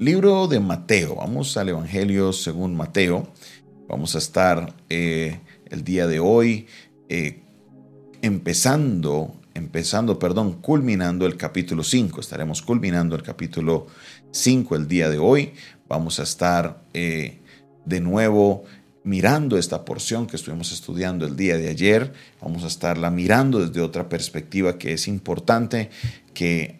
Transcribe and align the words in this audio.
Libro 0.00 0.46
de 0.46 0.60
Mateo. 0.60 1.16
Vamos 1.16 1.56
al 1.56 1.70
Evangelio 1.70 2.32
según 2.32 2.76
Mateo. 2.76 3.26
Vamos 3.88 4.14
a 4.14 4.18
estar 4.18 4.72
eh, 4.88 5.40
el 5.70 5.82
día 5.82 6.06
de 6.06 6.20
hoy 6.20 6.68
eh, 7.08 7.40
empezando, 8.22 9.34
empezando, 9.54 10.16
perdón, 10.16 10.60
culminando 10.62 11.26
el 11.26 11.36
capítulo 11.36 11.82
5. 11.82 12.20
Estaremos 12.20 12.62
culminando 12.62 13.16
el 13.16 13.24
capítulo 13.24 13.88
5 14.30 14.76
el 14.76 14.86
día 14.86 15.10
de 15.10 15.18
hoy. 15.18 15.54
Vamos 15.88 16.20
a 16.20 16.22
estar 16.22 16.80
eh, 16.94 17.40
de 17.84 18.00
nuevo 18.00 18.66
mirando 19.02 19.58
esta 19.58 19.84
porción 19.84 20.28
que 20.28 20.36
estuvimos 20.36 20.70
estudiando 20.70 21.26
el 21.26 21.34
día 21.34 21.56
de 21.56 21.70
ayer. 21.70 22.12
Vamos 22.40 22.62
a 22.62 22.68
estarla 22.68 23.10
mirando 23.10 23.66
desde 23.66 23.80
otra 23.80 24.08
perspectiva 24.08 24.78
que 24.78 24.92
es 24.92 25.08
importante 25.08 25.90
que 26.34 26.78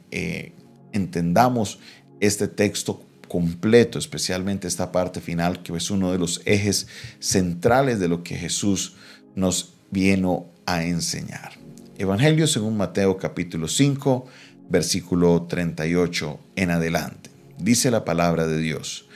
entendamos 0.92 1.80
este 2.20 2.48
texto 2.48 3.07
completo, 3.28 3.98
especialmente 3.98 4.66
esta 4.66 4.90
parte 4.90 5.20
final, 5.20 5.62
que 5.62 5.76
es 5.76 5.90
uno 5.90 6.10
de 6.12 6.18
los 6.18 6.40
ejes 6.44 6.88
centrales 7.20 8.00
de 8.00 8.08
lo 8.08 8.22
que 8.22 8.36
Jesús 8.36 8.96
nos 9.34 9.74
vino 9.90 10.46
a 10.66 10.82
enseñar. 10.82 11.52
Evangelio 11.98 12.46
según 12.46 12.76
Mateo 12.76 13.16
capítulo 13.16 13.68
5, 13.68 14.26
versículo 14.68 15.42
38 15.42 16.38
en 16.56 16.70
adelante. 16.70 17.30
Dice 17.58 17.90
la 17.90 18.04
palabra 18.04 18.46
de 18.46 18.58
Dios. 18.58 19.06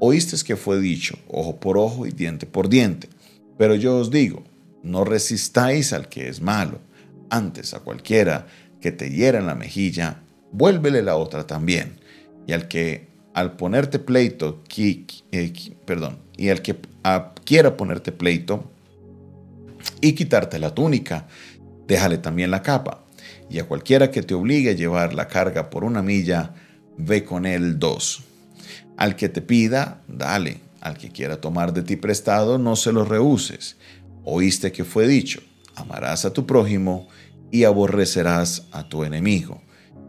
Oíste 0.00 0.36
que 0.44 0.56
fue 0.56 0.80
dicho, 0.80 1.18
ojo 1.28 1.60
por 1.60 1.78
ojo 1.78 2.06
y 2.06 2.10
diente 2.10 2.46
por 2.46 2.68
diente. 2.68 3.08
Pero 3.58 3.74
yo 3.74 3.96
os 3.96 4.10
digo, 4.10 4.42
no 4.82 5.04
resistáis 5.04 5.92
al 5.92 6.08
que 6.08 6.28
es 6.28 6.40
malo. 6.40 6.80
Antes 7.30 7.74
a 7.74 7.80
cualquiera 7.80 8.46
que 8.80 8.92
te 8.92 9.10
hiera 9.10 9.38
en 9.38 9.46
la 9.46 9.54
mejilla, 9.54 10.22
vuélvele 10.50 11.02
la 11.02 11.16
otra 11.16 11.46
también. 11.46 12.00
Y 12.46 12.52
al 12.52 12.66
que 12.66 13.11
al 13.34 13.56
ponerte 13.56 13.98
pleito, 13.98 14.62
eh, 14.76 15.52
perdón, 15.84 16.18
y 16.36 16.48
al 16.48 16.62
que 16.62 16.76
quiera 17.44 17.76
ponerte 17.76 18.12
pleito 18.12 18.70
y 20.00 20.12
quitarte 20.12 20.58
la 20.58 20.74
túnica, 20.74 21.26
déjale 21.86 22.18
también 22.18 22.50
la 22.50 22.62
capa. 22.62 23.04
Y 23.48 23.58
a 23.58 23.64
cualquiera 23.64 24.10
que 24.10 24.22
te 24.22 24.34
obligue 24.34 24.70
a 24.70 24.74
llevar 24.74 25.14
la 25.14 25.28
carga 25.28 25.70
por 25.70 25.84
una 25.84 26.02
milla, 26.02 26.54
ve 26.96 27.24
con 27.24 27.46
él 27.46 27.78
dos. 27.78 28.22
Al 28.96 29.16
que 29.16 29.28
te 29.28 29.42
pida, 29.42 30.00
dale. 30.08 30.60
Al 30.80 30.98
que 30.98 31.10
quiera 31.10 31.40
tomar 31.40 31.72
de 31.72 31.82
ti 31.82 31.96
prestado, 31.96 32.58
no 32.58 32.76
se 32.76 32.92
lo 32.92 33.04
rehuses. 33.04 33.76
Oíste 34.24 34.72
que 34.72 34.84
fue 34.84 35.06
dicho, 35.06 35.40
amarás 35.76 36.24
a 36.24 36.32
tu 36.32 36.46
prójimo 36.46 37.08
y 37.50 37.64
aborrecerás 37.64 38.66
a 38.72 38.88
tu 38.88 39.04
enemigo. 39.04 39.62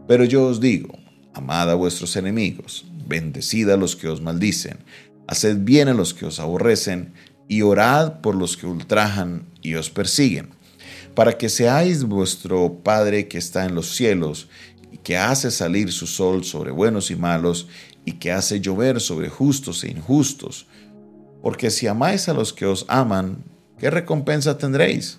Pero 0.08 0.24
yo 0.24 0.46
os 0.46 0.60
digo, 0.60 0.98
amad 1.32 1.70
a 1.70 1.74
vuestros 1.74 2.16
enemigos, 2.16 2.86
bendecid 3.06 3.70
a 3.70 3.76
los 3.76 3.96
que 3.96 4.08
os 4.08 4.20
maldicen, 4.20 4.78
haced 5.26 5.58
bien 5.58 5.88
a 5.88 5.94
los 5.94 6.14
que 6.14 6.26
os 6.26 6.40
aborrecen, 6.40 7.12
y 7.48 7.62
orad 7.62 8.20
por 8.20 8.34
los 8.34 8.56
que 8.56 8.66
ultrajan 8.66 9.46
y 9.60 9.74
os 9.74 9.90
persiguen, 9.90 10.50
para 11.14 11.36
que 11.36 11.48
seáis 11.48 12.04
vuestro 12.04 12.80
Padre 12.82 13.28
que 13.28 13.38
está 13.38 13.64
en 13.64 13.74
los 13.74 13.94
cielos, 13.94 14.48
y 14.90 14.98
que 14.98 15.16
hace 15.16 15.50
salir 15.50 15.92
su 15.92 16.06
sol 16.06 16.44
sobre 16.44 16.70
buenos 16.70 17.10
y 17.10 17.16
malos, 17.16 17.68
y 18.04 18.12
que 18.12 18.32
hace 18.32 18.60
llover 18.60 19.00
sobre 19.00 19.28
justos 19.28 19.84
e 19.84 19.90
injustos. 19.90 20.66
Porque 21.42 21.70
si 21.70 21.86
amáis 21.86 22.28
a 22.28 22.34
los 22.34 22.52
que 22.52 22.66
os 22.66 22.84
aman, 22.88 23.44
¿qué 23.78 23.90
recompensa 23.90 24.56
tendréis? 24.58 25.18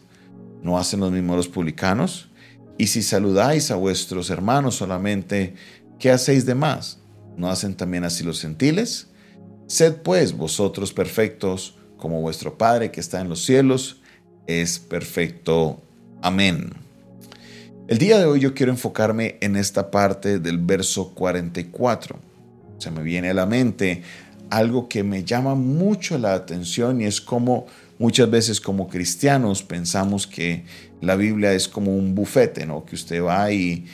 ¿No 0.63 0.77
hacen 0.77 0.99
los 0.99 1.11
mismos 1.11 1.37
los 1.37 1.47
publicanos? 1.47 2.29
Y 2.77 2.87
si 2.87 3.03
saludáis 3.03 3.71
a 3.71 3.75
vuestros 3.75 4.29
hermanos 4.29 4.75
solamente, 4.75 5.55
¿qué 5.99 6.11
hacéis 6.11 6.45
de 6.45 6.55
más? 6.55 6.99
¿No 7.37 7.49
hacen 7.49 7.75
también 7.75 8.03
así 8.03 8.23
los 8.23 8.41
gentiles? 8.41 9.07
Sed 9.67 9.95
pues 10.03 10.35
vosotros 10.35 10.93
perfectos, 10.93 11.77
como 11.97 12.21
vuestro 12.21 12.57
Padre 12.57 12.91
que 12.91 12.99
está 12.99 13.21
en 13.21 13.29
los 13.29 13.43
cielos 13.43 14.01
es 14.47 14.79
perfecto. 14.79 15.81
Amén. 16.21 16.73
El 17.87 17.97
día 17.97 18.19
de 18.19 18.25
hoy 18.25 18.39
yo 18.39 18.53
quiero 18.53 18.71
enfocarme 18.71 19.37
en 19.41 19.55
esta 19.55 19.91
parte 19.91 20.39
del 20.39 20.57
verso 20.57 21.13
44 21.13 22.19
se 22.77 22.91
me 22.91 23.03
viene 23.03 23.29
a 23.29 23.33
la 23.33 23.45
mente 23.45 24.03
algo 24.49 24.87
que 24.87 25.03
me 25.03 25.23
llama 25.23 25.55
mucho 25.55 26.17
la 26.17 26.33
atención 26.33 27.01
y 27.01 27.05
es 27.05 27.19
como 27.19 27.65
muchas 27.97 28.29
veces 28.29 28.61
como 28.61 28.87
cristianos 28.87 29.63
pensamos 29.63 30.27
que 30.27 30.65
la 31.01 31.15
Biblia 31.15 31.53
es 31.53 31.67
como 31.67 31.95
un 31.95 32.13
bufete, 32.13 32.65
¿no? 32.65 32.85
Que 32.85 32.95
usted 32.95 33.23
va 33.23 33.51
y, 33.51 33.85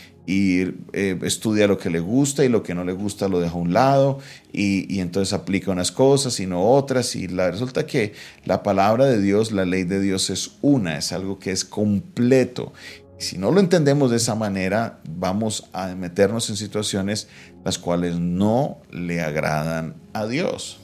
eh, 0.94 1.20
estudia 1.24 1.68
lo 1.68 1.78
que 1.78 1.90
le 1.90 2.00
gusta 2.00 2.46
y 2.46 2.50
lo 2.50 2.64
que 2.64 2.74
no 2.74 2.84
le 2.84 2.94
gusta 2.94 3.28
lo 3.28 3.40
deja 3.40 3.54
a 3.54 3.58
un 3.58 3.74
lado 3.74 4.20
y, 4.54 5.00
entonces 5.00 5.34
aplica 5.34 5.72
unas 5.72 5.92
cosas 5.92 6.40
y 6.40 6.46
no 6.46 6.64
otras 6.64 7.16
y 7.16 7.28
la, 7.28 7.52
resulta 7.52 7.86
que 7.86 8.14
la 8.46 8.64
palabra 8.64 9.06
de 9.06 9.22
Dios, 9.22 9.52
la 9.52 9.66
ley 9.66 9.84
de 9.84 10.00
Dios 10.00 10.30
es 10.30 10.52
una, 10.62 10.98
es 10.98 11.12
algo 11.12 11.40
que 11.40 11.52
es 11.52 11.66
completo 11.66 12.74
si 13.22 13.38
no 13.38 13.52
lo 13.52 13.60
entendemos 13.60 14.10
de 14.10 14.18
esa 14.18 14.34
manera, 14.34 15.00
vamos 15.08 15.70
a 15.74 15.94
meternos 15.94 16.50
en 16.50 16.58
situaciones 16.58 17.28
las 17.64 17.78
cuales 17.78 18.20
no 18.20 18.80
le 18.90 19.22
agradan 19.22 19.94
a 20.14 20.26
Dios. 20.26 20.81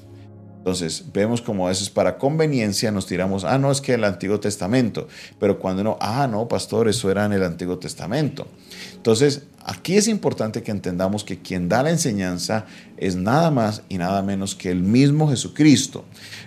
Entonces, 0.68 1.06
vemos 1.14 1.42
como 1.42 1.66
a 1.66 1.70
veces 1.70 1.90
para 1.90 2.18
conveniencia 2.18 2.92
nos 2.92 3.06
tiramos, 3.06 3.46
ah, 3.46 3.58
no, 3.58 3.72
es 3.72 3.80
que 3.80 3.94
el 3.94 4.04
Antiguo 4.04 4.42
Testamento, 4.42 5.08
pero 5.40 5.60
cuando 5.60 5.82
no, 5.82 5.98
ah, 6.02 6.28
no, 6.30 6.50
pastor, 6.50 6.90
eso 6.90 7.10
era 7.10 7.24
en 7.24 7.32
el 7.32 7.44
Antiguo 7.44 7.78
Testamento. 7.78 8.50
Entonces, 8.94 9.44
aquí 9.64 9.96
es 9.96 10.10
importante 10.10 10.64
que 10.64 10.72
entendamos 10.72 11.24
que 11.24 11.40
quien 11.40 11.70
da 11.70 11.84
la 11.84 11.92
enseñanza 11.92 12.66
es 12.98 13.16
nada 13.16 13.50
más 13.50 13.84
y 13.88 13.98
nada 13.98 14.22
menos 14.24 14.56
que 14.56 14.70
el 14.70 14.84
mismo 14.84 15.30
Jesucristo. 15.30 16.04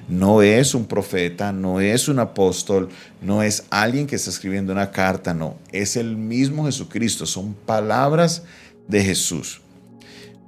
No 0.06 0.42
es 0.42 0.74
un 0.74 0.84
profeta, 0.84 1.50
no 1.50 1.80
es 1.80 2.06
un 2.06 2.18
apóstol, 2.18 2.90
no 3.22 3.42
es 3.42 3.64
alguien 3.70 4.06
que 4.06 4.16
está 4.16 4.28
escribiendo 4.28 4.74
una 4.74 4.90
carta, 4.90 5.32
no, 5.32 5.56
es 5.72 5.96
el 5.96 6.18
mismo 6.18 6.66
Jesucristo, 6.66 7.24
son 7.24 7.54
palabras 7.54 8.42
de 8.86 9.02
Jesús. 9.02 9.62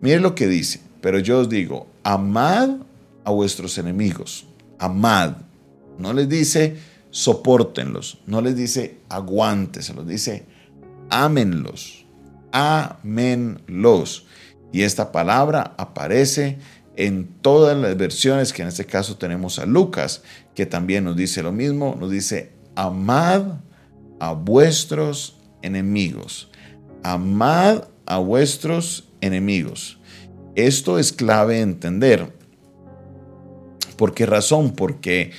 Mire 0.03 0.21
lo 0.21 0.35
que 0.35 0.47
dice, 0.47 0.81
pero 1.01 1.19
yo 1.21 1.39
os 1.39 1.49
digo, 1.49 1.87
amad 2.03 2.69
a 3.25 3.31
vuestros 3.31 3.79
enemigos, 3.79 4.47
amad. 4.79 5.37
No 5.99 6.13
les 6.13 6.29
dice 6.29 6.77
soportenlos, 7.11 8.19
no 8.27 8.41
les 8.41 8.57
dice 8.57 9.01
se 9.81 9.95
los 9.95 10.07
dice 10.07 10.47
ámenlos, 11.11 12.07
amenlos. 12.53 14.27
Y 14.73 14.83
esta 14.83 15.13
palabra 15.13 15.75
aparece 15.77 16.59
en 16.97 17.29
todas 17.43 17.77
las 17.77 17.97
versiones, 17.97 18.53
que 18.53 18.63
en 18.63 18.69
este 18.69 18.87
caso 18.87 19.17
tenemos 19.17 19.59
a 19.59 19.67
Lucas, 19.67 20.23
que 20.55 20.67
también 20.67 21.05
nos 21.05 21.17
dice 21.17 21.43
lo 21.43 21.53
mismo, 21.53 21.97
nos 21.99 22.11
dice, 22.11 22.53
amad 22.75 23.61
a 24.19 24.33
vuestros 24.33 25.39
enemigos, 25.61 26.51
amad 27.03 27.85
a 28.07 28.19
vuestros 28.19 29.09
enemigos. 29.21 29.99
Esto 30.55 30.99
es 30.99 31.13
clave 31.13 31.61
entender. 31.61 32.33
¿Por 34.03 34.15
qué 34.15 34.27
razón? 34.27 34.73
Porque 34.73 35.31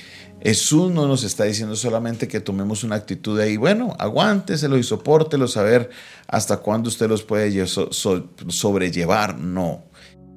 Jesús 0.42 0.90
no 0.90 1.06
nos 1.06 1.22
está 1.22 1.44
diciendo 1.44 1.76
solamente 1.76 2.28
que 2.28 2.40
tomemos 2.40 2.82
una 2.82 2.96
actitud 2.96 3.36
de 3.36 3.44
ahí, 3.44 3.58
bueno, 3.58 3.94
aguánteselo 3.98 4.78
y 4.78 4.82
soportelo, 4.82 5.48
saber 5.48 5.90
hasta 6.28 6.56
cuándo 6.56 6.88
usted 6.88 7.06
los 7.06 7.22
puede 7.22 7.66
sobrellevar. 7.66 9.38
No. 9.38 9.84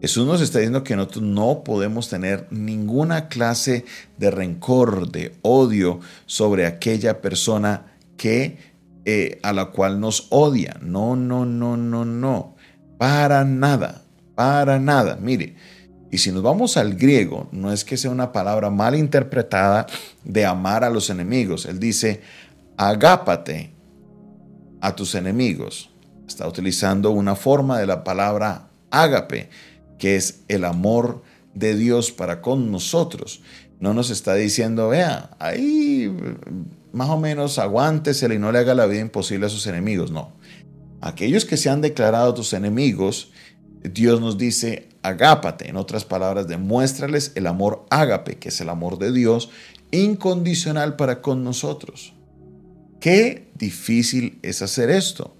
Jesús 0.02 0.28
nos 0.28 0.42
está 0.42 0.60
diciendo 0.60 0.84
que 0.84 0.98
nosotros 0.98 1.24
no 1.24 1.64
podemos 1.64 2.10
tener 2.10 2.48
ninguna 2.52 3.30
clase 3.30 3.86
de 4.18 4.30
rencor, 4.30 5.10
de 5.10 5.38
odio 5.42 6.02
sobre 6.26 6.66
aquella 6.66 7.22
persona 7.22 7.94
que 8.18 8.58
eh, 9.06 9.40
a 9.42 9.54
la 9.54 9.68
cual 9.68 10.02
nos 10.02 10.28
odia. 10.32 10.76
No, 10.82 11.16
no, 11.16 11.46
no, 11.46 11.78
no, 11.78 12.04
no. 12.04 12.58
Para 12.98 13.46
nada, 13.46 14.02
para 14.36 14.80
nada. 14.80 15.16
Mire, 15.16 15.56
y 16.10 16.20
si 16.20 16.32
nos 16.32 16.42
vamos 16.42 16.78
al 16.78 16.96
griego, 16.96 17.50
no 17.52 17.72
es 17.72 17.84
que 17.84 17.98
sea 17.98 18.12
una 18.12 18.32
palabra 18.32 18.70
mal 18.70 18.96
interpretada 18.96 19.88
de 20.24 20.46
amar 20.46 20.84
a 20.84 20.90
los 20.90 21.10
enemigos. 21.10 21.66
Él 21.66 21.80
dice, 21.80 22.22
agápate 22.78 23.72
a 24.80 24.96
tus 24.96 25.16
enemigos. 25.16 25.90
Está 26.28 26.48
utilizando 26.48 27.12
una 27.12 27.36
forma 27.36 27.80
de 27.80 27.88
la 27.88 28.04
palabra 28.04 28.70
ágape, 28.90 29.50
que 29.98 30.16
es 30.16 30.42
el 30.48 30.64
amor 30.64 31.24
de 31.54 31.76
Dios 31.76 32.12
para 32.12 32.42
con 32.42 32.72
nosotros. 32.72 33.42
No 33.80 33.94
nos 33.94 34.10
está 34.10 34.34
diciendo, 34.36 34.90
vea, 34.90 35.32
ahí 35.40 36.12
más 36.94 37.10
o 37.10 37.20
menos 37.20 37.60
aguántesele 37.60 38.36
y 38.36 38.40
no 38.40 38.52
le 38.52 38.60
haga 38.60 38.74
la 38.76 38.86
vida 38.86 39.02
imposible 39.02 39.48
a 39.48 39.50
sus 39.50 39.68
enemigos. 39.68 40.12
No. 40.12 40.32
Aquellos 41.02 41.46
que 41.46 41.58
se 41.58 41.70
han 41.70 41.82
declarado 41.82 42.34
tus 42.34 42.54
enemigos, 42.54 43.32
Dios 43.84 44.22
nos 44.22 44.38
dice, 44.38 44.90
agápate, 45.02 45.70
en 45.70 45.78
otras 45.78 46.06
palabras, 46.06 46.48
demuéstrales 46.48 47.32
el 47.36 47.48
amor 47.48 47.86
ágape, 47.90 48.38
que 48.38 48.50
es 48.50 48.62
el 48.62 48.70
amor 48.70 48.98
de 49.00 49.12
Dios, 49.12 49.50
incondicional 49.92 50.96
para 50.96 51.22
con 51.22 51.44
nosotros. 51.44 52.14
Qué 53.00 53.48
difícil 53.56 54.40
es 54.42 54.62
hacer 54.62 54.90
esto. 54.90 55.36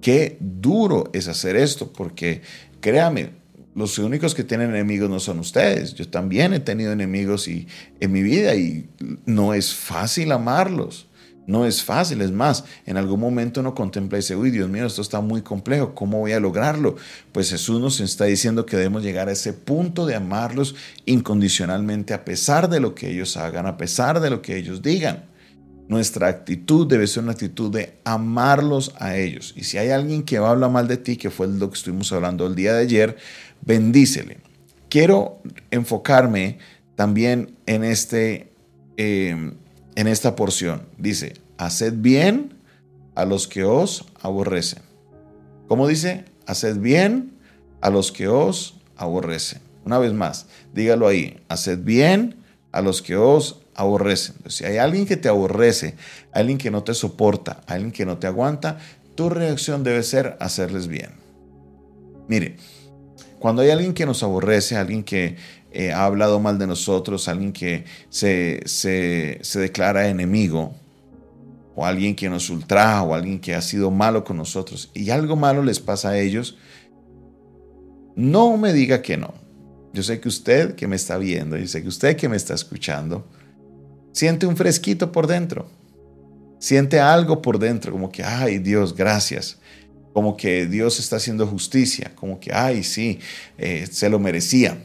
Qué 0.00 0.36
duro 0.40 1.10
es 1.12 1.28
hacer 1.28 1.56
esto, 1.56 1.92
porque 1.92 2.42
créame, 2.80 3.30
los 3.74 3.98
únicos 3.98 4.34
que 4.34 4.44
tienen 4.44 4.70
enemigos 4.70 5.08
no 5.08 5.20
son 5.20 5.38
ustedes. 5.38 5.94
Yo 5.94 6.08
también 6.08 6.52
he 6.52 6.60
tenido 6.60 6.92
enemigos 6.92 7.48
y, 7.48 7.66
en 8.00 8.12
mi 8.12 8.22
vida 8.22 8.54
y 8.54 8.88
no 9.24 9.54
es 9.54 9.74
fácil 9.74 10.32
amarlos. 10.32 11.08
No 11.46 11.66
es 11.66 11.82
fácil, 11.82 12.20
es 12.20 12.30
más, 12.30 12.64
en 12.86 12.96
algún 12.96 13.18
momento 13.18 13.60
uno 13.60 13.74
contempla 13.74 14.18
y 14.18 14.20
dice, 14.20 14.36
uy, 14.36 14.50
Dios 14.50 14.68
mío, 14.70 14.86
esto 14.86 15.02
está 15.02 15.20
muy 15.20 15.42
complejo, 15.42 15.92
¿cómo 15.94 16.20
voy 16.20 16.32
a 16.32 16.40
lograrlo? 16.40 16.94
Pues 17.32 17.50
Jesús 17.50 17.80
nos 17.80 17.98
está 17.98 18.26
diciendo 18.26 18.64
que 18.64 18.76
debemos 18.76 19.02
llegar 19.02 19.28
a 19.28 19.32
ese 19.32 19.52
punto 19.52 20.06
de 20.06 20.14
amarlos 20.14 20.76
incondicionalmente 21.04 22.14
a 22.14 22.24
pesar 22.24 22.68
de 22.68 22.78
lo 22.78 22.94
que 22.94 23.10
ellos 23.10 23.36
hagan, 23.36 23.66
a 23.66 23.76
pesar 23.76 24.20
de 24.20 24.30
lo 24.30 24.40
que 24.40 24.56
ellos 24.56 24.82
digan. 24.82 25.24
Nuestra 25.88 26.28
actitud 26.28 26.86
debe 26.86 27.08
ser 27.08 27.24
una 27.24 27.32
actitud 27.32 27.70
de 27.72 27.98
amarlos 28.04 28.94
a 28.98 29.16
ellos. 29.16 29.52
Y 29.56 29.64
si 29.64 29.78
hay 29.78 29.90
alguien 29.90 30.22
que 30.22 30.36
habla 30.36 30.68
mal 30.68 30.86
de 30.86 30.96
ti, 30.96 31.16
que 31.16 31.28
fue 31.28 31.48
lo 31.48 31.68
que 31.70 31.76
estuvimos 31.76 32.12
hablando 32.12 32.46
el 32.46 32.54
día 32.54 32.72
de 32.74 32.82
ayer, 32.82 33.16
bendícele. 33.62 34.38
Quiero 34.88 35.42
enfocarme 35.70 36.58
también 36.94 37.56
en, 37.66 37.82
este, 37.82 38.52
em, 38.96 39.54
en 39.94 40.06
esta 40.06 40.36
porción. 40.36 40.82
Dice, 40.98 41.34
haced 41.58 41.94
bien 41.96 42.54
a 43.14 43.24
los 43.24 43.46
que 43.48 43.64
os 43.64 44.04
aborrecen. 44.20 44.82
¿Cómo 45.68 45.86
dice? 45.88 46.24
Haced 46.46 46.78
bien 46.78 47.32
a 47.80 47.90
los 47.90 48.12
que 48.12 48.28
os 48.28 48.76
aborrecen. 48.96 49.60
Una 49.84 49.98
vez 49.98 50.12
más, 50.12 50.46
dígalo 50.72 51.08
ahí, 51.08 51.40
haced 51.48 51.78
bien 51.78 52.36
a 52.70 52.80
los 52.80 53.02
que 53.02 53.16
os 53.16 53.60
aborrecen. 53.74 54.36
Si 54.46 54.64
hay 54.64 54.78
alguien 54.78 55.06
que 55.06 55.16
te 55.16 55.28
aborrece, 55.28 55.96
alguien 56.32 56.58
que 56.58 56.70
no 56.70 56.84
te 56.84 56.94
soporta, 56.94 57.62
alguien 57.66 57.92
que 57.92 58.06
no 58.06 58.18
te 58.18 58.26
aguanta, 58.26 58.78
tu 59.14 59.28
reacción 59.28 59.82
debe 59.82 60.02
ser 60.02 60.36
hacerles 60.40 60.86
bien. 60.86 61.10
Mire, 62.28 62.56
cuando 63.38 63.62
hay 63.62 63.70
alguien 63.70 63.92
que 63.92 64.06
nos 64.06 64.22
aborrece, 64.22 64.76
alguien 64.76 65.02
que 65.02 65.36
eh, 65.72 65.92
ha 65.92 66.04
hablado 66.04 66.40
mal 66.40 66.58
de 66.58 66.66
nosotros, 66.66 67.28
alguien 67.28 67.52
que 67.52 67.84
se, 68.08 68.62
se, 68.66 69.40
declara 69.58 70.08
enemigo, 70.08 70.74
o 71.74 71.86
alguien 71.86 72.14
que 72.14 72.28
nos 72.28 72.50
ultraja, 72.50 73.02
o 73.02 73.14
alguien 73.14 73.40
que 73.40 73.54
ha 73.54 73.62
sido 73.62 73.90
malo 73.90 74.24
con 74.24 74.36
nosotros, 74.36 74.90
y 74.94 75.10
algo 75.10 75.36
malo 75.36 75.62
les 75.62 75.80
pasa 75.80 76.10
a 76.10 76.18
ellos, 76.18 76.58
no 78.14 78.56
me 78.56 78.72
diga 78.72 79.02
que 79.02 79.16
no. 79.16 79.34
Yo 79.94 80.02
sé 80.02 80.20
que 80.20 80.28
usted 80.28 80.74
que 80.74 80.86
me 80.86 80.96
está 80.96 81.18
viendo, 81.18 81.56
yo 81.56 81.66
sé 81.66 81.82
que 81.82 81.88
usted 81.88 82.16
que 82.16 82.28
me 82.28 82.36
está 82.36 82.54
escuchando, 82.54 83.26
siente 84.12 84.46
un 84.46 84.56
fresquito 84.56 85.12
por 85.12 85.26
dentro. 85.26 85.68
Siente 86.58 87.00
algo 87.00 87.42
por 87.42 87.58
dentro, 87.58 87.90
como 87.90 88.12
que, 88.12 88.22
ay 88.22 88.58
Dios, 88.58 88.94
gracias 88.94 89.58
como 90.12 90.36
que 90.36 90.66
Dios 90.66 90.98
está 90.98 91.16
haciendo 91.16 91.46
justicia, 91.46 92.12
como 92.14 92.38
que, 92.38 92.52
ay, 92.52 92.82
sí, 92.82 93.18
eh, 93.58 93.86
se 93.90 94.08
lo 94.10 94.18
merecía. 94.18 94.78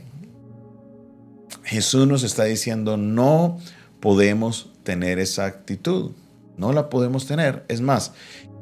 Jesús 1.64 2.08
nos 2.08 2.24
está 2.24 2.46
diciendo, 2.46 2.98
no 2.98 3.60
podemos 4.00 4.72
tener 4.84 5.20
esa 5.20 5.46
actitud, 5.46 6.12
no 6.58 6.74
la 6.74 6.90
podemos 6.90 7.28
tener. 7.28 7.66
Es 7.68 7.82
más, 7.82 8.14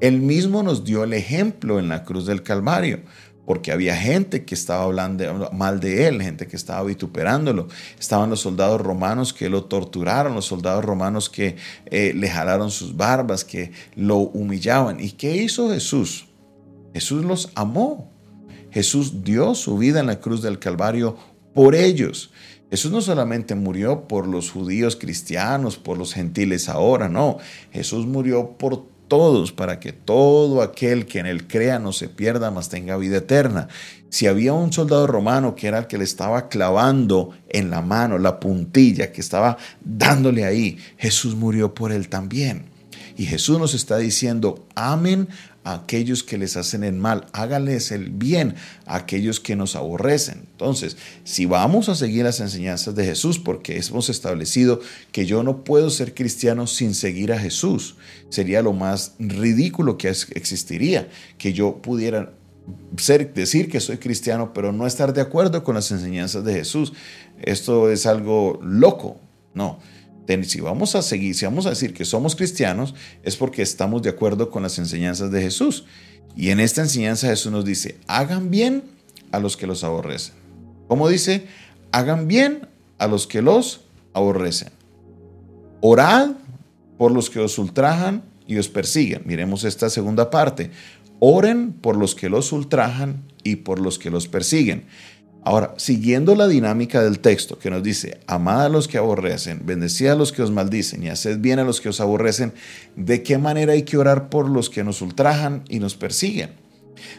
Él 0.02 0.20
mismo 0.20 0.64
nos 0.64 0.84
dio 0.84 1.04
el 1.04 1.14
ejemplo 1.14 1.80
en 1.80 1.90
la 1.90 2.04
cruz 2.04 2.26
del 2.26 2.44
Calvario, 2.44 3.02
porque 3.46 3.72
había 3.72 3.96
gente 3.96 4.44
que 4.44 4.56
estaba 4.56 4.84
hablando 4.84 5.52
mal 5.52 5.80
de 5.80 6.08
Él, 6.08 6.22
gente 6.22 6.48
que 6.48 6.56
estaba 6.56 6.84
vituperándolo. 6.84 7.68
Estaban 8.00 8.32
los 8.32 8.42
soldados 8.42 8.82
romanos 8.82 9.34
que 9.34 9.50
lo 9.50 9.66
torturaron, 9.66 10.34
los 10.34 10.46
soldados 10.46 10.84
romanos 10.84 11.30
que 11.30 11.56
eh, 11.86 12.14
le 12.16 12.30
jalaron 12.30 12.72
sus 12.72 12.98
barbas, 12.98 13.46
que 13.46 13.72
lo 13.96 14.18
humillaban. 14.18 15.00
¿Y 15.00 15.12
qué 15.12 15.36
hizo 15.38 15.70
Jesús? 15.70 16.28
Jesús 16.94 17.24
los 17.24 17.52
amó. 17.56 18.12
Jesús 18.72 19.24
dio 19.24 19.54
su 19.54 19.78
vida 19.78 20.00
en 20.00 20.08
la 20.08 20.20
cruz 20.20 20.42
del 20.42 20.60
Calvario 20.60 21.16
por 21.54 21.76
ellos. 21.76 22.32
Jesús 22.70 22.92
no 22.92 23.02
solamente 23.02 23.56
murió 23.56 24.08
por 24.08 24.28
los 24.28 24.52
judíos 24.52 24.96
cristianos, 24.96 25.78
por 25.78 25.98
los 25.98 26.14
gentiles 26.14 26.68
ahora, 26.68 27.10
no. 27.10 27.38
Jesús 27.72 28.06
murió 28.06 28.52
por 28.58 28.84
todos 29.08 29.52
para 29.52 29.80
que 29.80 29.94
todo 29.94 30.62
aquel 30.62 31.06
que 31.06 31.20
en 31.20 31.28
él 31.28 31.48
crea 31.48 31.80
no 31.80 31.94
se 31.94 32.10
pierda, 32.10 32.52
mas 32.52 32.70
tenga 32.70 32.98
vida 32.98 33.18
eterna. 33.18 33.68
Si 34.10 34.28
había 34.28 34.54
un 34.54 34.74
soldado 34.74 35.08
romano 35.08 35.56
que 35.56 35.68
era 35.68 35.80
el 35.80 35.88
que 35.88 35.98
le 35.98 36.04
estaba 36.04 36.48
clavando 36.48 37.32
en 37.50 37.70
la 37.70 37.82
mano 37.82 38.18
la 38.18 38.40
puntilla, 38.40 39.12
que 39.12 39.22
estaba 39.22 39.58
dándole 39.84 40.46
ahí, 40.46 40.78
Jesús 40.98 41.36
murió 41.36 41.74
por 41.74 41.92
él 41.92 42.10
también. 42.10 42.66
Y 43.18 43.26
Jesús 43.26 43.60
nos 43.60 43.74
está 43.74 43.98
diciendo, 43.98 44.66
amen 44.76 45.30
a 45.66 45.74
aquellos 45.74 46.24
que 46.24 46.38
les 46.38 46.56
hacen 46.58 46.84
el 46.84 46.94
mal, 46.94 47.26
háganles 47.34 47.92
el 47.92 48.12
bien 48.12 48.54
a 48.86 48.98
aquellos 48.98 49.40
que 49.40 49.56
nos 49.56 49.76
aborrecen. 49.76 50.44
Entonces, 50.52 50.96
si 51.24 51.48
vamos 51.48 51.90
a 51.90 51.96
seguir 51.96 52.24
las 52.24 52.40
enseñanzas 52.40 52.96
de 52.96 53.04
Jesús, 53.04 53.40
porque 53.40 53.78
hemos 53.78 54.10
establecido 54.10 54.80
que 55.12 55.26
yo 55.26 55.42
no 55.42 55.64
puedo 55.64 55.90
ser 55.90 56.14
cristiano 56.14 56.68
sin 56.68 56.94
seguir 56.94 57.34
a 57.34 57.40
Jesús, 57.40 57.96
sería 58.30 58.62
lo 58.62 58.74
más 58.74 59.16
ridículo 59.18 59.98
que 59.98 60.08
existiría, 60.08 61.10
que 61.40 61.52
yo 61.52 61.82
pudiera 61.82 62.32
ser, 62.98 63.34
decir 63.34 63.68
que 63.68 63.80
soy 63.80 63.98
cristiano, 63.98 64.54
pero 64.54 64.72
no 64.72 64.86
estar 64.86 65.14
de 65.14 65.22
acuerdo 65.22 65.64
con 65.64 65.74
las 65.74 65.90
enseñanzas 65.90 66.46
de 66.46 66.54
Jesús. 66.54 66.94
Esto 67.42 67.90
es 67.90 68.06
algo 68.06 68.60
loco, 68.64 69.20
no 69.56 69.80
si 70.44 70.62
vamos 70.62 70.96
a 70.96 71.02
seguir, 71.02 71.36
si 71.36 71.46
vamos 71.46 71.66
a 71.66 71.70
decir 71.70 71.94
que 71.94 72.06
somos 72.06 72.36
cristianos, 72.36 72.96
es 73.24 73.36
porque 73.36 73.62
estamos 73.62 74.02
de 74.02 74.10
acuerdo 74.10 74.50
con 74.50 74.64
las 74.64 74.80
enseñanzas 74.80 75.32
de 75.32 75.42
Jesús. 75.42 75.86
Y 76.36 76.50
en 76.50 76.60
esta 76.60 76.82
enseñanza 76.82 77.28
Jesús 77.28 77.52
nos 77.52 77.66
dice, 77.66 77.98
hagan 78.08 78.50
bien 78.50 78.84
a 79.32 79.40
los 79.40 79.56
que 79.56 79.68
los 79.68 79.84
aborrecen. 79.84 80.36
¿Cómo 80.88 81.08
dice? 81.08 81.46
Hagan 81.92 82.28
bien 82.28 82.68
a 82.98 83.08
los 83.08 83.28
que 83.28 83.42
los 83.42 83.82
aborrecen. 84.14 84.70
Orad 85.82 86.32
por 86.98 87.12
los 87.12 87.30
que 87.30 87.40
os 87.40 87.58
ultrajan 87.58 88.24
y 88.48 88.58
os 88.58 88.70
persiguen. 88.70 89.24
Miremos 89.26 89.64
esta 89.64 89.90
segunda 89.90 90.30
parte. 90.30 90.72
Oren 91.20 91.74
por 91.74 91.96
los 91.96 92.16
que 92.16 92.30
los 92.30 92.52
ultrajan 92.52 93.24
y 93.44 93.58
por 93.58 93.80
los 93.80 94.00
que 94.00 94.10
los 94.10 94.28
persiguen. 94.28 94.86
Ahora, 95.48 95.76
siguiendo 95.78 96.34
la 96.34 96.48
dinámica 96.48 97.04
del 97.04 97.20
texto 97.20 97.60
que 97.60 97.70
nos 97.70 97.84
dice, 97.84 98.18
amad 98.26 98.66
a 98.66 98.70
los 98.70 98.88
que 98.88 98.98
aborrecen, 98.98 99.62
bendecid 99.64 100.08
a 100.08 100.16
los 100.16 100.32
que 100.32 100.42
os 100.42 100.50
maldicen 100.50 101.04
y 101.04 101.10
haced 101.10 101.38
bien 101.38 101.60
a 101.60 101.64
los 101.64 101.82
que 101.82 101.90
os 101.90 102.02
aborrecen, 102.02 102.52
¿de 102.96 103.22
qué 103.22 103.38
manera 103.38 103.74
hay 103.74 103.84
que 103.84 104.00
orar 104.00 104.30
por 104.30 104.50
los 104.50 104.72
que 104.72 104.84
nos 104.84 105.04
ultrajan 105.04 105.64
y 105.70 105.80
nos 105.80 105.94
persiguen? 105.94 106.50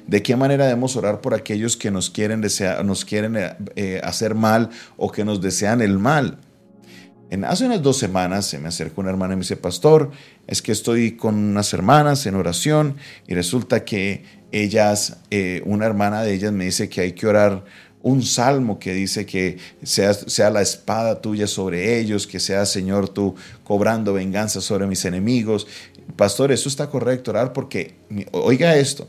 ¿De 0.09 0.25
qué 0.25 0.35
manera 0.35 0.65
debemos 0.65 0.97
orar 0.97 1.21
por 1.21 1.35
aquellos 1.35 1.77
que 1.77 1.93
nos 1.93 2.11
quieren, 2.11 2.43
nos 2.85 3.05
quieren 3.05 3.37
eh, 3.37 3.57
eh, 3.77 4.01
hacer 4.03 4.35
mal 4.35 4.71
o 4.97 5.13
que 5.13 5.25
nos 5.25 5.41
desean 5.41 5.81
el 5.81 5.97
mal? 5.97 6.39
En, 7.31 7.45
hace 7.45 7.67
unas 7.67 7.83
dos 7.83 7.97
semanas 7.97 8.47
se 8.47 8.59
me 8.59 8.67
acercó 8.69 9.03
una 9.03 9.11
hermana 9.11 9.35
y 9.35 9.37
me 9.37 9.43
dice, 9.43 9.57
pastor, 9.57 10.11
es 10.49 10.63
que 10.63 10.73
estoy 10.73 11.13
con 11.13 11.37
unas 11.37 11.73
hermanas 11.73 12.27
en 12.27 12.35
oración 12.35 12.97
y 13.29 13.35
resulta 13.35 13.85
que 13.85 14.25
ellas, 14.53 15.19
eh, 15.31 15.63
una 15.65 15.87
hermana 15.87 16.23
de 16.23 16.35
ellas 16.35 16.53
me 16.53 16.65
dice 16.65 16.89
que 16.89 17.01
hay 17.01 17.13
que 17.13 17.27
orar 17.27 17.65
un 18.07 18.23
salmo 18.23 18.79
que 18.79 18.95
dice 18.95 19.27
que 19.27 19.59
sea, 19.83 20.15
sea, 20.15 20.49
la 20.49 20.63
espada 20.63 21.21
tuya 21.21 21.49
sobre 21.49 21.99
ellos, 21.99 22.29
que 22.29 22.39
sea, 22.39 22.65
Señor, 22.65 23.09
tú 23.09 23.35
cobrando 23.65 24.13
venganza 24.13 24.61
sobre 24.61 24.87
mis 24.87 25.05
enemigos. 25.05 25.67
Pastor, 26.15 26.53
eso 26.53 26.69
está 26.69 26.89
correcto, 26.89 27.33
orar 27.33 27.53
porque, 27.53 27.97
oiga 28.31 28.77
esto, 28.77 29.09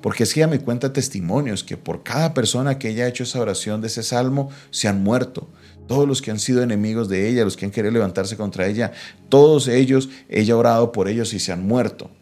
porque 0.00 0.22
es 0.22 0.32
que 0.32 0.38
ella 0.38 0.46
me 0.46 0.60
cuenta 0.60 0.92
testimonios 0.92 1.64
que 1.64 1.76
por 1.76 2.04
cada 2.04 2.34
persona 2.34 2.78
que 2.78 2.90
ella 2.90 3.06
ha 3.06 3.08
hecho 3.08 3.24
esa 3.24 3.40
oración 3.40 3.80
de 3.80 3.88
ese 3.88 4.04
salmo, 4.04 4.48
se 4.70 4.86
han 4.86 5.02
muerto. 5.02 5.48
Todos 5.88 6.06
los 6.06 6.22
que 6.22 6.30
han 6.30 6.38
sido 6.38 6.62
enemigos 6.62 7.08
de 7.08 7.28
ella, 7.28 7.42
los 7.42 7.56
que 7.56 7.64
han 7.64 7.72
querido 7.72 7.94
levantarse 7.94 8.36
contra 8.36 8.68
ella, 8.68 8.92
todos 9.28 9.66
ellos, 9.66 10.08
ella 10.28 10.54
ha 10.54 10.58
orado 10.58 10.92
por 10.92 11.08
ellos 11.08 11.34
y 11.34 11.40
se 11.40 11.50
han 11.50 11.66
muerto. 11.66 12.12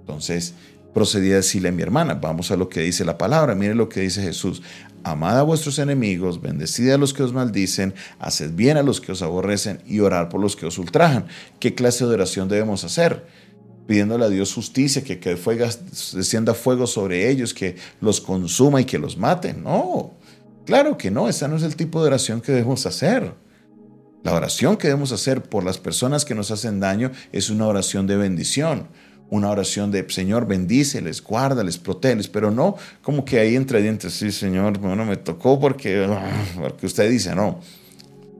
Entonces, 0.00 0.54
procedí 0.98 1.30
a 1.32 1.36
decirle 1.36 1.68
a 1.68 1.72
mi 1.72 1.82
hermana, 1.82 2.14
vamos 2.14 2.50
a 2.50 2.56
lo 2.56 2.68
que 2.68 2.80
dice 2.80 3.04
la 3.04 3.18
palabra, 3.18 3.54
mire 3.54 3.74
lo 3.74 3.88
que 3.88 4.00
dice 4.00 4.22
Jesús, 4.22 4.62
amad 5.04 5.38
a 5.38 5.42
vuestros 5.42 5.78
enemigos, 5.78 6.40
bendecid 6.40 6.90
a 6.90 6.98
los 6.98 7.12
que 7.12 7.22
os 7.22 7.32
maldicen, 7.32 7.94
haced 8.18 8.52
bien 8.52 8.76
a 8.76 8.82
los 8.82 9.00
que 9.00 9.12
os 9.12 9.22
aborrecen 9.22 9.80
y 9.86 10.00
orar 10.00 10.28
por 10.28 10.40
los 10.40 10.56
que 10.56 10.66
os 10.66 10.78
ultrajan. 10.78 11.26
¿Qué 11.60 11.74
clase 11.74 12.06
de 12.06 12.14
oración 12.14 12.48
debemos 12.48 12.84
hacer? 12.84 13.26
Pidiéndole 13.86 14.24
a 14.24 14.28
Dios 14.28 14.52
justicia, 14.52 15.02
que, 15.02 15.18
que 15.18 15.36
descienda 16.14 16.54
fuego 16.54 16.86
sobre 16.86 17.30
ellos, 17.30 17.54
que 17.54 17.76
los 18.00 18.20
consuma 18.20 18.80
y 18.80 18.84
que 18.84 18.98
los 18.98 19.16
mate. 19.16 19.54
No, 19.54 20.12
claro 20.66 20.98
que 20.98 21.10
no, 21.10 21.28
ese 21.28 21.48
no 21.48 21.56
es 21.56 21.62
el 21.62 21.76
tipo 21.76 22.00
de 22.00 22.08
oración 22.08 22.40
que 22.40 22.52
debemos 22.52 22.84
hacer. 22.86 23.32
La 24.24 24.34
oración 24.34 24.76
que 24.76 24.88
debemos 24.88 25.12
hacer 25.12 25.42
por 25.42 25.64
las 25.64 25.78
personas 25.78 26.24
que 26.24 26.34
nos 26.34 26.50
hacen 26.50 26.80
daño 26.80 27.12
es 27.32 27.50
una 27.50 27.66
oración 27.66 28.06
de 28.06 28.16
bendición 28.16 28.88
una 29.30 29.50
oración 29.50 29.90
de 29.90 30.08
Señor, 30.10 30.46
bendíceles, 30.46 31.22
guárdales, 31.22 31.78
protégeles, 31.78 32.28
pero 32.28 32.50
no 32.50 32.76
como 33.02 33.24
que 33.24 33.38
ahí 33.38 33.56
entre 33.56 33.82
dientes, 33.82 34.14
sí, 34.14 34.32
Señor, 34.32 34.78
bueno, 34.78 35.04
me 35.04 35.16
tocó 35.16 35.60
porque, 35.60 36.06
ah, 36.08 36.30
porque 36.58 36.86
usted 36.86 37.10
dice, 37.10 37.34
no. 37.34 37.60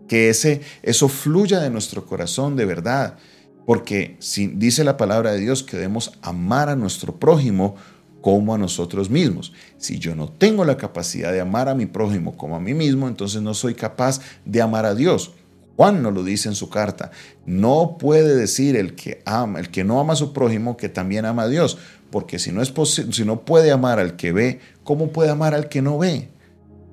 Que 0.07 0.30
ese, 0.30 0.62
eso 0.83 1.09
fluya 1.09 1.61
de 1.61 1.68
nuestro 1.68 2.07
corazón 2.07 2.57
de 2.57 2.64
verdad, 2.64 3.18
porque 3.66 4.16
si 4.21 4.47
dice 4.47 4.83
la 4.83 4.97
palabra 4.97 5.33
de 5.33 5.40
Dios 5.40 5.62
que 5.62 5.76
debemos 5.76 6.12
amar 6.23 6.71
a 6.71 6.76
nuestro 6.76 7.18
prójimo 7.18 7.76
como 8.23 8.54
a 8.54 8.59
nosotros 8.59 9.11
mismos. 9.11 9.52
Si 9.76 9.99
yo 9.99 10.14
no 10.14 10.28
tengo 10.28 10.64
la 10.64 10.76
capacidad 10.76 11.33
de 11.33 11.40
amar 11.40 11.68
a 11.68 11.75
mi 11.75 11.87
prójimo 11.87 12.37
como 12.37 12.57
a 12.57 12.61
mí 12.61 12.75
mismo, 12.75 13.09
entonces 13.09 13.42
no 13.42 13.54
soy 13.54 13.75
capaz 13.75 14.21
de 14.45 14.61
amar 14.61 14.87
a 14.87 14.95
Dios. 14.95 15.33
Juan 15.78 16.02
nos 16.02 16.12
lo 16.12 16.25
dice 16.25 16.49
en 16.49 16.56
su 16.56 16.68
carta. 16.70 17.12
No 17.47 17.99
puede 18.00 18.35
decir 18.35 18.75
el 18.75 18.97
que 18.97 19.23
ama, 19.25 19.61
el 19.61 19.70
que 19.70 19.85
no 19.85 20.00
ama 20.00 20.14
a 20.14 20.16
su 20.16 20.32
prójimo 20.32 20.76
que 20.76 20.88
también 20.88 21.25
ama 21.25 21.42
a 21.42 21.49
Dios, 21.49 21.78
porque 22.11 22.40
si 22.40 22.50
no 22.50 22.62
es 22.62 22.73
si 23.12 23.25
no 23.25 23.42
puede 23.42 23.70
amar 23.70 24.00
al 24.00 24.16
que 24.16 24.32
ve, 24.32 24.58
¿cómo 24.82 25.12
puede 25.12 25.30
amar 25.30 25.54
al 25.54 25.68
que 25.68 25.80
no 25.80 25.97
ve? 25.97 26.30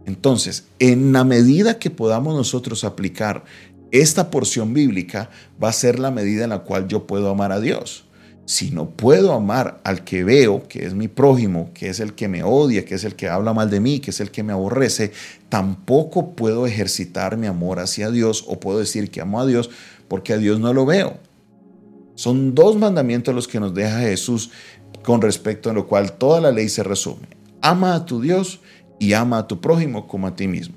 Entonces, 0.06 0.66
en 0.78 1.14
la 1.14 1.24
medida 1.24 1.80
que 1.80 1.90
podamos 1.90 2.36
nosotros 2.36 2.84
aplicar 2.84 3.46
esta 3.90 4.30
porción 4.30 4.76
bíblica, 4.76 5.32
va 5.62 5.70
a 5.70 5.74
ser 5.74 5.98
la 5.98 6.12
medida 6.12 6.44
en 6.44 6.52
la 6.52 6.60
cual 6.60 6.88
yo 6.88 7.08
puedo 7.08 7.32
amar 7.32 7.52
a 7.52 7.60
Dios. 7.60 8.06
Si 8.46 8.70
no 8.70 8.92
puedo 8.92 9.34
amar 9.34 9.82
al 9.84 10.04
que 10.04 10.24
veo, 10.24 10.68
que 10.68 10.86
es 10.86 10.94
mi 10.94 11.08
prójimo, 11.08 11.72
que 11.74 11.90
es 11.90 12.00
el 12.00 12.14
que 12.14 12.28
me 12.28 12.44
odia, 12.44 12.86
que 12.86 12.94
es 12.94 13.04
el 13.04 13.16
que 13.16 13.28
habla 13.28 13.54
mal 13.54 13.72
de 13.72 13.80
mí, 13.80 14.00
que 14.00 14.12
es 14.12 14.20
el 14.20 14.30
que 14.30 14.44
me 14.44 14.54
aborrece, 14.54 15.12
tampoco 15.50 16.36
puedo 16.36 16.68
ejercitar 16.68 17.38
mi 17.38 17.48
amor 17.48 17.80
hacia 17.80 18.12
Dios 18.12 18.46
o 18.48 18.60
puedo 18.60 18.78
decir 18.78 19.10
que 19.10 19.22
amo 19.22 19.42
a 19.42 19.48
Dios 19.48 19.72
porque 20.08 20.34
a 20.34 20.38
Dios 20.38 20.60
no 20.60 20.74
lo 20.76 20.86
veo. 20.86 21.18
Son 22.14 22.54
dos 22.54 22.78
mandamientos 22.78 23.34
los 23.34 23.48
que 23.48 23.60
nos 23.60 23.74
deja 23.74 24.02
Jesús 24.02 24.52
con 25.04 25.22
respecto 25.22 25.72
a 25.72 25.74
lo 25.74 25.88
cual 25.88 26.14
toda 26.14 26.40
la 26.40 26.52
ley 26.52 26.70
se 26.70 26.84
resume. 26.84 27.28
Ama 27.62 27.96
a 27.96 28.06
tu 28.06 28.22
Dios 28.22 28.60
y 29.00 29.14
ama 29.14 29.40
a 29.40 29.48
tu 29.48 29.60
prójimo 29.60 30.08
como 30.08 30.28
a 30.28 30.36
ti 30.36 30.48
mismo. 30.48 30.76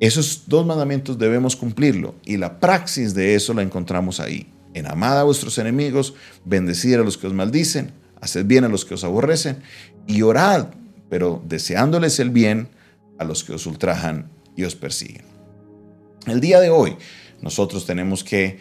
Esos 0.00 0.44
dos 0.46 0.64
mandamientos 0.64 1.18
debemos 1.18 1.54
cumplirlo 1.54 2.14
y 2.24 2.38
la 2.38 2.58
praxis 2.58 3.12
de 3.12 3.34
eso 3.34 3.52
la 3.52 3.62
encontramos 3.62 4.20
ahí 4.20 4.46
en 4.74 4.86
amad 4.86 5.18
a 5.18 5.24
vuestros 5.24 5.58
enemigos, 5.58 6.14
bendecir 6.44 6.98
a 6.98 7.02
los 7.02 7.18
que 7.18 7.26
os 7.26 7.34
maldicen, 7.34 7.92
haced 8.20 8.44
bien 8.46 8.64
a 8.64 8.68
los 8.68 8.84
que 8.84 8.94
os 8.94 9.04
aborrecen 9.04 9.62
y 10.06 10.22
orad, 10.22 10.68
pero 11.08 11.42
deseándoles 11.46 12.18
el 12.20 12.30
bien 12.30 12.68
a 13.18 13.24
los 13.24 13.44
que 13.44 13.52
os 13.52 13.66
ultrajan 13.66 14.30
y 14.56 14.64
os 14.64 14.74
persiguen. 14.74 15.24
El 16.26 16.40
día 16.40 16.60
de 16.60 16.70
hoy 16.70 16.96
nosotros 17.40 17.86
tenemos 17.86 18.24
que 18.24 18.58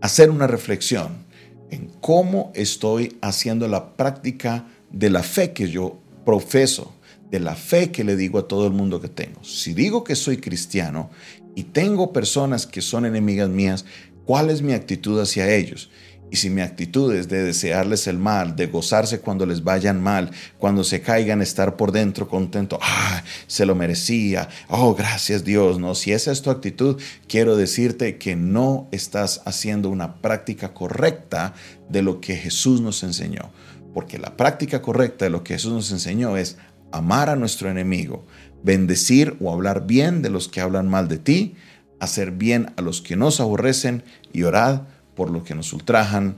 hacer 0.00 0.30
una 0.30 0.46
reflexión 0.46 1.24
en 1.70 1.90
cómo 2.00 2.52
estoy 2.54 3.18
haciendo 3.20 3.68
la 3.68 3.96
práctica 3.96 4.66
de 4.90 5.10
la 5.10 5.22
fe 5.22 5.52
que 5.52 5.68
yo 5.68 5.98
profeso, 6.24 6.94
de 7.30 7.40
la 7.40 7.54
fe 7.54 7.90
que 7.90 8.04
le 8.04 8.16
digo 8.16 8.38
a 8.38 8.48
todo 8.48 8.66
el 8.66 8.72
mundo 8.72 9.00
que 9.00 9.08
tengo. 9.08 9.42
Si 9.44 9.72
digo 9.72 10.02
que 10.02 10.16
soy 10.16 10.38
cristiano 10.38 11.10
y 11.54 11.64
tengo 11.64 12.12
personas 12.12 12.66
que 12.66 12.82
son 12.82 13.06
enemigas 13.06 13.48
mías, 13.48 13.84
¿Cuál 14.30 14.48
es 14.50 14.62
mi 14.62 14.74
actitud 14.74 15.20
hacia 15.20 15.52
ellos? 15.52 15.90
Y 16.30 16.36
si 16.36 16.50
mi 16.50 16.60
actitud 16.60 17.12
es 17.12 17.28
de 17.28 17.42
desearles 17.42 18.06
el 18.06 18.18
mal, 18.18 18.54
de 18.54 18.68
gozarse 18.68 19.18
cuando 19.18 19.44
les 19.44 19.64
vayan 19.64 20.00
mal, 20.00 20.30
cuando 20.56 20.84
se 20.84 21.00
caigan, 21.00 21.42
estar 21.42 21.76
por 21.76 21.90
dentro 21.90 22.28
contento, 22.28 22.78
ah, 22.80 23.24
se 23.48 23.66
lo 23.66 23.74
merecía, 23.74 24.48
oh, 24.68 24.94
gracias 24.94 25.42
Dios, 25.42 25.80
no, 25.80 25.96
si 25.96 26.12
esa 26.12 26.30
es 26.30 26.42
tu 26.42 26.50
actitud, 26.50 27.02
quiero 27.26 27.56
decirte 27.56 28.18
que 28.18 28.36
no 28.36 28.86
estás 28.92 29.42
haciendo 29.46 29.90
una 29.90 30.22
práctica 30.22 30.74
correcta 30.74 31.54
de 31.88 32.02
lo 32.02 32.20
que 32.20 32.36
Jesús 32.36 32.80
nos 32.80 33.02
enseñó, 33.02 33.50
porque 33.92 34.20
la 34.20 34.36
práctica 34.36 34.80
correcta 34.80 35.24
de 35.24 35.32
lo 35.32 35.42
que 35.42 35.54
Jesús 35.54 35.72
nos 35.72 35.90
enseñó 35.90 36.36
es 36.36 36.56
amar 36.92 37.30
a 37.30 37.34
nuestro 37.34 37.68
enemigo, 37.68 38.24
bendecir 38.62 39.36
o 39.40 39.52
hablar 39.52 39.88
bien 39.88 40.22
de 40.22 40.30
los 40.30 40.46
que 40.46 40.60
hablan 40.60 40.88
mal 40.88 41.08
de 41.08 41.18
ti, 41.18 41.56
hacer 42.00 42.32
bien 42.32 42.72
a 42.76 42.82
los 42.82 43.00
que 43.00 43.16
nos 43.16 43.40
aborrecen 43.40 44.02
y 44.32 44.42
orad 44.42 44.82
por 45.14 45.30
los 45.30 45.44
que 45.44 45.54
nos 45.54 45.72
ultrajan 45.72 46.36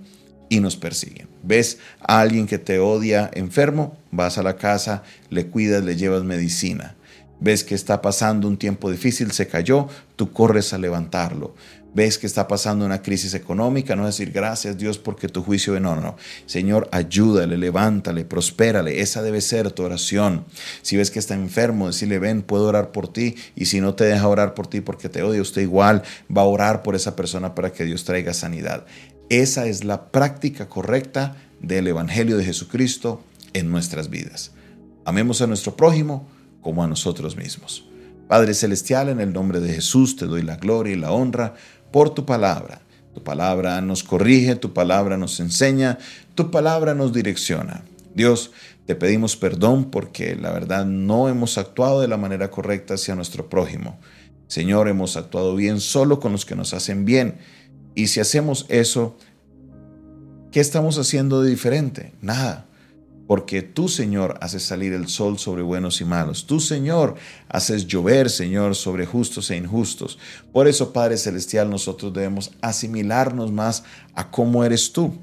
y 0.49 0.61
nos 0.61 0.77
persiguen. 0.77 1.29
¿Ves 1.43 1.79
a 2.01 2.21
alguien 2.21 2.47
que 2.47 2.59
te 2.59 2.79
odia 2.79 3.31
enfermo? 3.33 3.97
Vas 4.11 4.39
a 4.39 4.43
la 4.43 4.57
casa, 4.57 5.03
le 5.31 5.47
cuidas, 5.47 5.83
le 5.83 5.97
llevas 5.97 6.25
medicina. 6.25 6.95
¿Ves 7.41 7.65
que 7.65 7.75
está 7.75 8.03
pasando 8.03 8.47
un 8.47 8.57
tiempo 8.57 8.91
difícil, 8.91 9.33
se 9.33 9.49
cayó? 9.49 9.89
Tú 10.17 10.33
corres 10.33 10.73
a 10.73 10.79
levantarlo 10.79 11.55
ves 11.95 12.19
que 12.19 12.27
está 12.27 12.49
pasando 12.49 12.85
una 12.85 13.03
crisis 13.03 13.35
económica, 13.35 13.97
no 13.97 14.07
decir 14.07 14.31
gracias 14.31 14.79
Dios 14.79 14.99
porque 14.99 15.29
tu 15.29 15.43
juicio, 15.43 15.79
no, 15.81 15.95
no, 15.95 16.01
no. 16.01 16.17
Señor, 16.47 16.89
ayúdale, 16.93 17.57
levántale, 17.57 18.25
prospérale. 18.25 19.01
Esa 19.01 19.23
debe 19.23 19.41
ser 19.41 19.71
tu 19.73 19.83
oración. 19.83 20.45
Si 20.83 20.97
ves 20.97 21.11
que 21.11 21.19
está 21.19 21.35
enfermo, 21.35 21.87
decirle, 21.87 22.19
ven, 22.19 22.43
puedo 22.43 22.67
orar 22.67 22.93
por 22.93 23.13
ti. 23.13 23.37
Y 23.57 23.67
si 23.67 23.81
no 23.81 23.95
te 23.95 24.05
deja 24.05 24.27
orar 24.29 24.55
por 24.55 24.67
ti 24.67 24.81
porque 24.81 25.09
te 25.09 25.23
odia, 25.23 25.43
usted 25.43 25.63
igual 25.63 26.03
va 26.35 26.43
a 26.43 26.47
orar 26.47 26.83
por 26.83 26.95
esa 26.95 27.17
persona 27.17 27.55
para 27.55 27.73
que 27.73 27.85
Dios 27.85 28.05
traiga 28.05 28.35
sanidad. 28.35 28.87
Esa 29.29 29.67
es 29.67 29.85
la 29.85 30.11
práctica 30.11 30.69
correcta 30.69 31.37
del 31.61 31.87
Evangelio 31.87 32.37
de 32.37 32.45
Jesucristo 32.45 33.23
en 33.53 33.71
nuestras 33.71 34.11
vidas. 34.11 34.53
Amemos 35.05 35.43
a 35.43 35.47
nuestro 35.47 35.77
prójimo 35.77 36.29
como 36.61 36.85
a 36.85 36.87
nosotros 36.87 37.37
mismos. 37.37 37.87
Padre 38.29 38.55
Celestial, 38.55 39.09
en 39.09 39.21
el 39.21 39.33
nombre 39.33 39.61
de 39.61 39.75
Jesús 39.75 40.17
te 40.17 40.27
doy 40.27 40.43
la 40.43 40.57
gloria 40.57 40.95
y 40.95 40.99
la 40.99 41.13
honra 41.13 41.55
por 41.93 42.11
tu 42.11 42.27
palabra. 42.27 42.83
Tu 43.15 43.23
palabra 43.23 43.81
nos 43.81 44.03
corrige, 44.03 44.57
tu 44.57 44.73
palabra 44.73 45.17
nos 45.17 45.39
enseña, 45.39 45.99
tu 46.35 46.51
palabra 46.51 46.95
nos 46.95 47.13
direcciona. 47.13 47.85
Dios, 48.15 48.53
te 48.87 48.95
pedimos 48.95 49.37
perdón 49.37 49.91
porque 49.91 50.35
la 50.35 50.51
verdad 50.51 50.87
no 50.87 51.29
hemos 51.29 51.59
actuado 51.59 52.01
de 52.01 52.09
la 52.09 52.17
manera 52.17 52.51
correcta 52.51 52.95
hacia 52.95 53.15
nuestro 53.15 53.49
prójimo. 53.49 54.01
Señor, 54.49 54.89
hemos 54.89 55.17
actuado 55.17 55.55
bien 55.55 55.81
solo 55.81 56.21
con 56.21 56.33
los 56.33 56.45
que 56.45 56.57
nos 56.57 56.75
hacen 56.75 57.05
bien. 57.05 57.37
Y 57.95 58.09
si 58.09 58.21
hacemos 58.21 58.67
eso, 58.69 59.17
¿qué 60.51 60.61
estamos 60.61 60.99
haciendo 60.99 61.43
de 61.43 61.51
diferente? 61.51 62.13
Nada 62.23 62.67
porque 63.27 63.63
tú, 63.63 63.89
Señor, 63.89 64.39
haces 64.41 64.63
salir 64.63 64.93
el 64.93 65.09
sol 65.09 65.39
sobre 65.39 65.63
buenos 65.63 66.01
y 66.01 66.05
malos. 66.05 66.47
Tú, 66.47 66.61
Señor, 66.61 67.15
haces 67.49 67.87
llover, 67.87 68.31
Señor, 68.31 68.75
sobre 68.75 69.07
justos 69.07 69.51
e 69.51 69.57
injustos. 69.57 70.19
Por 70.53 70.69
eso, 70.69 70.93
Padre 70.93 71.17
Celestial, 71.17 71.71
nosotros 71.71 72.13
debemos 72.13 72.51
asimilarnos 72.61 73.53
más 73.53 73.85
a 74.15 74.31
cómo 74.31 74.65
eres 74.65 74.93
tú. 74.93 75.15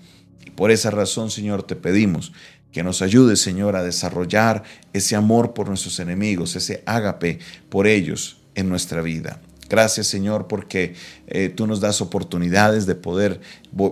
Y 0.46 0.52
por 0.52 0.72
esa 0.72 0.92
razón, 0.92 1.30
Señor, 1.30 1.64
te 1.64 1.76
pedimos 1.76 2.32
que 2.72 2.84
nos 2.84 3.02
ayudes, 3.02 3.42
Señor, 3.42 3.76
a 3.76 3.84
desarrollar 3.84 4.64
ese 4.94 5.16
amor 5.16 5.54
por 5.54 5.68
nuestros 5.68 6.00
enemigos, 6.00 6.56
ese 6.56 6.84
ágape 6.86 7.40
por 7.70 7.88
ellos 7.88 8.38
en 8.56 8.70
nuestra 8.70 9.02
vida. 9.02 9.42
Gracias 9.70 10.08
Señor 10.08 10.48
porque 10.48 10.96
eh, 11.28 11.50
tú 11.50 11.68
nos 11.68 11.80
das 11.80 12.02
oportunidades 12.02 12.88
de 12.88 12.96
poder 12.96 13.40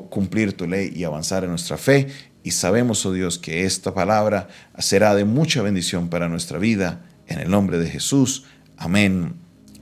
cumplir 0.09 0.53
tu 0.53 0.67
ley 0.67 0.91
y 0.93 1.03
avanzar 1.03 1.43
en 1.43 1.51
nuestra 1.51 1.77
fe 1.77 2.07
y 2.47 2.51
sabemos, 2.51 3.05
oh 3.05 3.11
Dios, 3.11 3.37
que 3.37 3.65
esta 3.65 3.93
palabra 3.93 4.47
será 4.79 5.13
de 5.15 5.25
mucha 5.25 5.61
bendición 5.61 6.07
para 6.07 6.29
nuestra 6.29 6.57
vida. 6.57 7.01
En 7.27 7.39
el 7.39 7.51
nombre 7.51 7.77
de 7.77 7.89
Jesús. 7.89 8.45
Amén 8.77 9.33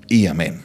y 0.07 0.25
amén. 0.25 0.63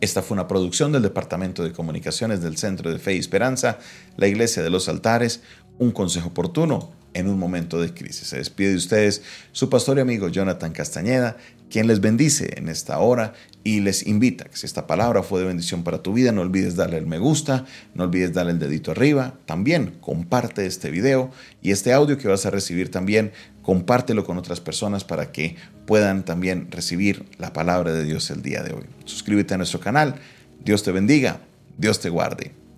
Esta 0.00 0.22
fue 0.22 0.36
una 0.36 0.46
producción 0.46 0.92
del 0.92 1.02
Departamento 1.02 1.64
de 1.64 1.72
Comunicaciones 1.72 2.42
del 2.42 2.58
Centro 2.58 2.92
de 2.92 3.00
Fe 3.00 3.16
y 3.16 3.18
Esperanza, 3.18 3.80
la 4.16 4.28
Iglesia 4.28 4.62
de 4.62 4.70
los 4.70 4.88
Altares, 4.88 5.42
un 5.80 5.90
consejo 5.90 6.28
oportuno 6.28 6.92
en 7.14 7.28
un 7.28 7.38
momento 7.38 7.80
de 7.80 7.92
crisis. 7.92 8.28
Se 8.28 8.38
despide 8.38 8.70
de 8.70 8.76
ustedes 8.76 9.22
su 9.52 9.68
pastor 9.68 9.98
y 9.98 10.00
amigo 10.00 10.28
Jonathan 10.28 10.72
Castañeda, 10.72 11.36
quien 11.70 11.86
les 11.86 12.00
bendice 12.00 12.52
en 12.58 12.68
esta 12.68 12.98
hora 12.98 13.32
y 13.64 13.80
les 13.80 14.06
invita 14.06 14.44
que 14.44 14.56
si 14.56 14.66
esta 14.66 14.86
palabra 14.86 15.22
fue 15.22 15.40
de 15.40 15.46
bendición 15.46 15.84
para 15.84 16.02
tu 16.02 16.12
vida, 16.12 16.30
no 16.30 16.42
olvides 16.42 16.76
darle 16.76 16.98
el 16.98 17.06
me 17.06 17.18
gusta, 17.18 17.64
no 17.94 18.04
olvides 18.04 18.34
darle 18.34 18.52
el 18.52 18.58
dedito 18.58 18.90
arriba, 18.90 19.38
también 19.46 19.96
comparte 20.00 20.66
este 20.66 20.90
video 20.90 21.30
y 21.62 21.70
este 21.70 21.92
audio 21.92 22.18
que 22.18 22.28
vas 22.28 22.44
a 22.44 22.50
recibir 22.50 22.90
también, 22.90 23.32
compártelo 23.62 24.24
con 24.24 24.36
otras 24.36 24.60
personas 24.60 25.04
para 25.04 25.32
que 25.32 25.56
puedan 25.86 26.24
también 26.24 26.70
recibir 26.70 27.24
la 27.38 27.52
palabra 27.52 27.92
de 27.92 28.04
Dios 28.04 28.30
el 28.30 28.42
día 28.42 28.62
de 28.62 28.74
hoy. 28.74 28.84
Suscríbete 29.06 29.54
a 29.54 29.56
nuestro 29.56 29.80
canal, 29.80 30.16
Dios 30.62 30.82
te 30.82 30.92
bendiga, 30.92 31.40
Dios 31.78 32.00
te 32.00 32.10
guarde. 32.10 32.61